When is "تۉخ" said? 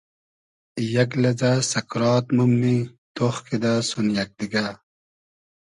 3.15-3.35